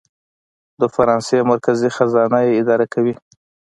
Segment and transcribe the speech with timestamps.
[0.79, 3.15] د فرانسې مرکزي خزانه یې اداره کوي.